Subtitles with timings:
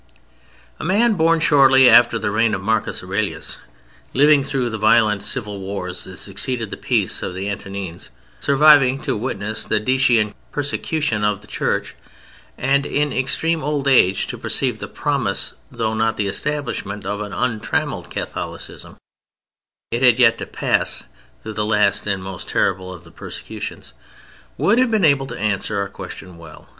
[0.79, 3.59] A man born shortly after the reign of Marcus Aurelius,
[4.13, 8.09] living through the violent civil wars that succeeded the peace of the Antonines,
[8.39, 11.93] surviving to witness the Decian persecution of the Church
[12.57, 17.31] and in extreme old age to perceive the promise, though not the establishment, of an
[17.31, 18.97] untrammelled Catholicism
[19.91, 21.03] (it had yet to pass
[21.43, 23.93] through the last and most terrible of the persecutions),
[24.57, 26.69] would have been able to answer our question well.